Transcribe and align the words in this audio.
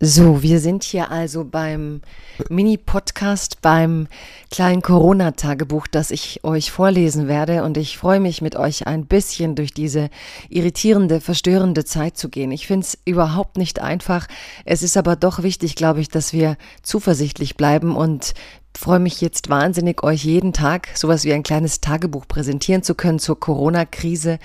So, 0.00 0.42
wir 0.44 0.60
sind 0.60 0.84
hier 0.84 1.10
also 1.10 1.44
beim 1.44 2.02
Mini-Podcast, 2.48 3.60
beim 3.62 4.06
kleinen 4.48 4.80
Corona-Tagebuch, 4.80 5.88
das 5.88 6.12
ich 6.12 6.44
euch 6.44 6.70
vorlesen 6.70 7.26
werde. 7.26 7.64
Und 7.64 7.76
ich 7.76 7.98
freue 7.98 8.20
mich, 8.20 8.40
mit 8.40 8.54
euch 8.54 8.86
ein 8.86 9.06
bisschen 9.06 9.56
durch 9.56 9.74
diese 9.74 10.08
irritierende, 10.50 11.20
verstörende 11.20 11.84
Zeit 11.84 12.16
zu 12.16 12.28
gehen. 12.28 12.52
Ich 12.52 12.68
finde 12.68 12.84
es 12.86 12.96
überhaupt 13.06 13.56
nicht 13.56 13.80
einfach. 13.80 14.28
Es 14.64 14.84
ist 14.84 14.96
aber 14.96 15.16
doch 15.16 15.42
wichtig, 15.42 15.74
glaube 15.74 16.00
ich, 16.00 16.08
dass 16.08 16.32
wir 16.32 16.56
zuversichtlich 16.84 17.56
bleiben 17.56 17.96
und 17.96 18.34
freue 18.78 19.00
mich 19.00 19.20
jetzt 19.20 19.48
wahnsinnig, 19.48 20.04
euch 20.04 20.24
jeden 20.24 20.52
Tag 20.52 20.88
sowas 20.94 21.24
wie 21.24 21.32
ein 21.32 21.42
kleines 21.42 21.80
Tagebuch 21.80 22.28
präsentieren 22.28 22.84
zu 22.84 22.94
können 22.94 23.18
zur 23.18 23.38
Corona-Krise, 23.38 24.38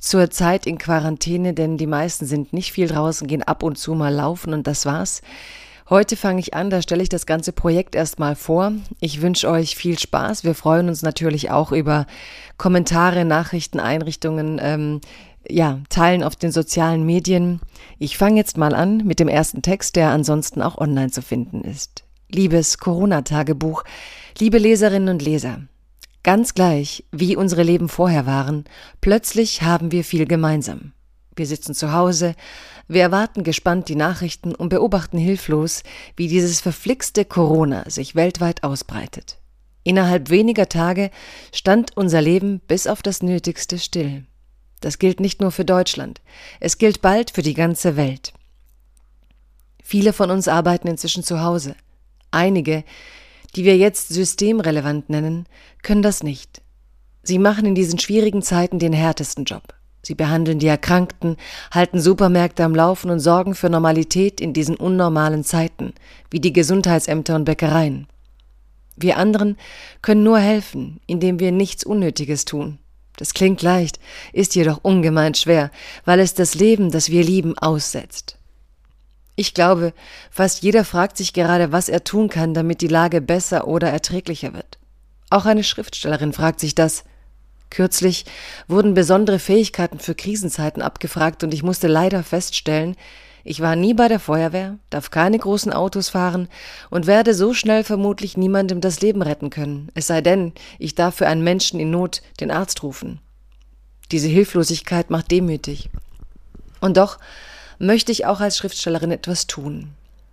zur 0.00 0.30
Zeit 0.30 0.66
in 0.66 0.78
Quarantäne, 0.78 1.52
denn 1.52 1.76
die 1.76 1.86
meisten 1.86 2.24
sind 2.24 2.54
nicht 2.54 2.72
viel 2.72 2.88
draußen, 2.88 3.26
gehen 3.28 3.42
ab 3.42 3.62
und 3.62 3.76
zu 3.76 3.94
mal 3.94 4.12
laufen 4.12 4.54
und 4.54 4.66
das 4.66 4.86
war's. 4.86 5.20
Heute 5.90 6.16
fange 6.16 6.40
ich 6.40 6.54
an, 6.54 6.70
da 6.70 6.80
stelle 6.80 7.02
ich 7.02 7.10
das 7.10 7.26
ganze 7.26 7.52
Projekt 7.52 7.94
erstmal 7.94 8.36
vor. 8.36 8.72
Ich 9.00 9.20
wünsche 9.20 9.50
euch 9.50 9.76
viel 9.76 9.98
Spaß. 9.98 10.44
Wir 10.44 10.54
freuen 10.54 10.88
uns 10.88 11.02
natürlich 11.02 11.50
auch 11.50 11.70
über 11.70 12.06
Kommentare, 12.56 13.26
Nachrichten, 13.26 13.80
Einrichtungen, 13.80 14.58
ähm, 14.62 15.02
ja, 15.46 15.80
teilen 15.90 16.22
auf 16.22 16.36
den 16.36 16.52
sozialen 16.52 17.04
Medien. 17.04 17.60
Ich 17.98 18.16
fange 18.16 18.36
jetzt 18.36 18.56
mal 18.56 18.74
an 18.74 19.02
mit 19.04 19.20
dem 19.20 19.28
ersten 19.28 19.60
Text, 19.60 19.96
der 19.96 20.08
ansonsten 20.08 20.62
auch 20.62 20.78
online 20.78 21.10
zu 21.10 21.20
finden 21.20 21.60
ist. 21.60 22.04
Liebes 22.30 22.78
Corona-Tagebuch, 22.78 23.84
liebe 24.38 24.58
Leserinnen 24.58 25.10
und 25.10 25.22
Leser, 25.22 25.62
ganz 26.22 26.54
gleich, 26.54 27.04
wie 27.12 27.36
unsere 27.36 27.62
Leben 27.62 27.88
vorher 27.88 28.26
waren, 28.26 28.64
plötzlich 29.00 29.62
haben 29.62 29.92
wir 29.92 30.04
viel 30.04 30.26
gemeinsam. 30.26 30.92
Wir 31.36 31.46
sitzen 31.46 31.74
zu 31.74 31.92
Hause, 31.92 32.34
wir 32.88 33.02
erwarten 33.02 33.44
gespannt 33.44 33.88
die 33.88 33.96
Nachrichten 33.96 34.54
und 34.54 34.68
beobachten 34.68 35.18
hilflos, 35.18 35.82
wie 36.16 36.28
dieses 36.28 36.60
verflixte 36.60 37.24
Corona 37.24 37.88
sich 37.90 38.14
weltweit 38.14 38.62
ausbreitet. 38.62 39.38
Innerhalb 39.82 40.30
weniger 40.30 40.68
Tage 40.68 41.10
stand 41.52 41.96
unser 41.96 42.22
Leben 42.22 42.60
bis 42.60 42.86
auf 42.86 43.02
das 43.02 43.22
Nötigste 43.22 43.78
still. 43.78 44.24
Das 44.80 44.98
gilt 44.98 45.20
nicht 45.20 45.40
nur 45.40 45.50
für 45.50 45.64
Deutschland, 45.64 46.20
es 46.58 46.78
gilt 46.78 47.02
bald 47.02 47.30
für 47.30 47.42
die 47.42 47.54
ganze 47.54 47.96
Welt. 47.96 48.32
Viele 49.82 50.14
von 50.14 50.30
uns 50.30 50.48
arbeiten 50.48 50.88
inzwischen 50.88 51.22
zu 51.22 51.42
Hause. 51.42 51.76
Einige, 52.34 52.84
die 53.56 53.64
wir 53.64 53.76
jetzt 53.76 54.08
systemrelevant 54.08 55.08
nennen, 55.08 55.46
können 55.82 56.02
das 56.02 56.22
nicht. 56.22 56.62
Sie 57.22 57.38
machen 57.38 57.64
in 57.64 57.74
diesen 57.74 57.98
schwierigen 57.98 58.42
Zeiten 58.42 58.78
den 58.78 58.92
härtesten 58.92 59.44
Job. 59.44 59.74
Sie 60.02 60.14
behandeln 60.14 60.58
die 60.58 60.66
Erkrankten, 60.66 61.36
halten 61.70 62.00
Supermärkte 62.00 62.64
am 62.64 62.74
Laufen 62.74 63.10
und 63.10 63.20
sorgen 63.20 63.54
für 63.54 63.70
Normalität 63.70 64.40
in 64.40 64.52
diesen 64.52 64.76
unnormalen 64.76 65.44
Zeiten, 65.44 65.94
wie 66.30 66.40
die 66.40 66.52
Gesundheitsämter 66.52 67.36
und 67.36 67.44
Bäckereien. 67.44 68.06
Wir 68.96 69.16
anderen 69.16 69.56
können 70.02 70.24
nur 70.24 70.38
helfen, 70.38 71.00
indem 71.06 71.40
wir 71.40 71.52
nichts 71.52 71.84
Unnötiges 71.84 72.44
tun. 72.44 72.78
Das 73.16 73.32
klingt 73.32 73.62
leicht, 73.62 74.00
ist 74.32 74.54
jedoch 74.54 74.80
ungemein 74.82 75.34
schwer, 75.34 75.70
weil 76.04 76.20
es 76.20 76.34
das 76.34 76.54
Leben, 76.54 76.90
das 76.90 77.10
wir 77.10 77.22
lieben, 77.22 77.56
aussetzt. 77.56 78.38
Ich 79.36 79.54
glaube, 79.54 79.92
fast 80.30 80.62
jeder 80.62 80.84
fragt 80.84 81.16
sich 81.16 81.32
gerade, 81.32 81.72
was 81.72 81.88
er 81.88 82.04
tun 82.04 82.28
kann, 82.28 82.54
damit 82.54 82.80
die 82.80 82.88
Lage 82.88 83.20
besser 83.20 83.66
oder 83.66 83.90
erträglicher 83.90 84.54
wird. 84.54 84.78
Auch 85.30 85.46
eine 85.46 85.64
Schriftstellerin 85.64 86.32
fragt 86.32 86.60
sich 86.60 86.74
das. 86.74 87.04
Kürzlich 87.70 88.24
wurden 88.68 88.94
besondere 88.94 89.40
Fähigkeiten 89.40 89.98
für 89.98 90.14
Krisenzeiten 90.14 90.80
abgefragt 90.80 91.42
und 91.42 91.52
ich 91.52 91.64
musste 91.64 91.88
leider 91.88 92.22
feststellen, 92.22 92.94
ich 93.46 93.60
war 93.60 93.76
nie 93.76 93.92
bei 93.92 94.08
der 94.08 94.20
Feuerwehr, 94.20 94.78
darf 94.88 95.10
keine 95.10 95.38
großen 95.38 95.72
Autos 95.72 96.08
fahren 96.08 96.48
und 96.88 97.06
werde 97.06 97.34
so 97.34 97.52
schnell 97.52 97.84
vermutlich 97.84 98.38
niemandem 98.38 98.80
das 98.80 99.02
Leben 99.02 99.20
retten 99.20 99.50
können, 99.50 99.90
es 99.94 100.06
sei 100.06 100.22
denn, 100.22 100.52
ich 100.78 100.94
darf 100.94 101.16
für 101.16 101.26
einen 101.26 101.44
Menschen 101.44 101.78
in 101.78 101.90
Not 101.90 102.22
den 102.40 102.50
Arzt 102.50 102.82
rufen. 102.82 103.20
Diese 104.12 104.28
Hilflosigkeit 104.28 105.10
macht 105.10 105.30
demütig. 105.30 105.90
Und 106.80 106.96
doch 106.96 107.18
möchte 107.84 108.12
ich 108.12 108.26
auch 108.26 108.40
als 108.40 108.56
Schriftstellerin 108.56 109.10
etwas 109.10 109.46
tun. 109.46 109.90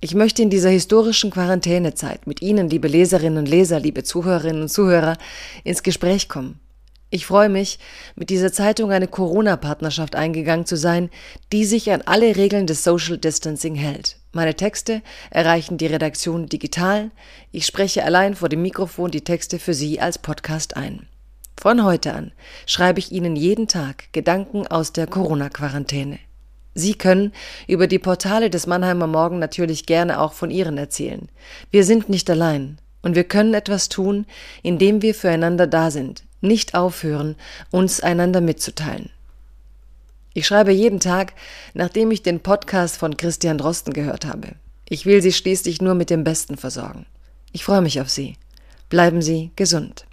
Ich 0.00 0.14
möchte 0.14 0.42
in 0.42 0.50
dieser 0.50 0.70
historischen 0.70 1.30
Quarantänezeit 1.30 2.26
mit 2.26 2.42
Ihnen, 2.42 2.68
liebe 2.68 2.88
Leserinnen 2.88 3.38
und 3.38 3.48
Leser, 3.48 3.78
liebe 3.78 4.02
Zuhörerinnen 4.02 4.62
und 4.62 4.68
Zuhörer, 4.68 5.16
ins 5.62 5.82
Gespräch 5.82 6.28
kommen. 6.28 6.58
Ich 7.10 7.26
freue 7.26 7.50
mich, 7.50 7.78
mit 8.16 8.30
dieser 8.30 8.52
Zeitung 8.52 8.90
eine 8.90 9.06
Corona-Partnerschaft 9.06 10.16
eingegangen 10.16 10.64
zu 10.64 10.76
sein, 10.76 11.10
die 11.52 11.66
sich 11.66 11.90
an 11.92 12.02
alle 12.02 12.36
Regeln 12.36 12.66
des 12.66 12.84
Social 12.84 13.18
Distancing 13.18 13.74
hält. 13.74 14.16
Meine 14.32 14.54
Texte 14.54 15.02
erreichen 15.30 15.76
die 15.76 15.86
Redaktion 15.86 16.46
digital. 16.46 17.10
Ich 17.52 17.66
spreche 17.66 18.04
allein 18.04 18.34
vor 18.34 18.48
dem 18.48 18.62
Mikrofon 18.62 19.10
die 19.10 19.24
Texte 19.24 19.58
für 19.58 19.74
Sie 19.74 20.00
als 20.00 20.18
Podcast 20.18 20.76
ein. 20.76 21.06
Von 21.60 21.84
heute 21.84 22.14
an 22.14 22.32
schreibe 22.66 22.98
ich 22.98 23.12
Ihnen 23.12 23.36
jeden 23.36 23.68
Tag 23.68 24.10
Gedanken 24.12 24.66
aus 24.66 24.92
der 24.92 25.06
Corona-Quarantäne. 25.06 26.18
Sie 26.74 26.94
können 26.94 27.32
über 27.66 27.86
die 27.86 27.98
Portale 27.98 28.50
des 28.50 28.66
Mannheimer 28.66 29.06
Morgen 29.06 29.38
natürlich 29.38 29.86
gerne 29.86 30.20
auch 30.20 30.32
von 30.32 30.50
Ihren 30.50 30.78
erzählen. 30.78 31.28
Wir 31.70 31.84
sind 31.84 32.08
nicht 32.08 32.30
allein 32.30 32.78
und 33.02 33.14
wir 33.14 33.24
können 33.24 33.54
etwas 33.54 33.88
tun, 33.88 34.26
indem 34.62 35.02
wir 35.02 35.14
füreinander 35.14 35.66
da 35.66 35.90
sind, 35.90 36.24
nicht 36.40 36.74
aufhören, 36.74 37.36
uns 37.70 38.00
einander 38.00 38.40
mitzuteilen. 38.40 39.10
Ich 40.34 40.46
schreibe 40.46 40.72
jeden 40.72 41.00
Tag, 41.00 41.34
nachdem 41.74 42.10
ich 42.10 42.22
den 42.22 42.40
Podcast 42.40 42.96
von 42.96 43.18
Christian 43.18 43.58
Drosten 43.58 43.92
gehört 43.92 44.24
habe. 44.24 44.52
Ich 44.88 45.04
will 45.04 45.20
Sie 45.20 45.32
schließlich 45.32 45.82
nur 45.82 45.94
mit 45.94 46.08
dem 46.08 46.24
Besten 46.24 46.56
versorgen. 46.56 47.06
Ich 47.52 47.64
freue 47.64 47.82
mich 47.82 48.00
auf 48.00 48.08
Sie. 48.08 48.36
Bleiben 48.88 49.20
Sie 49.20 49.50
gesund. 49.56 50.06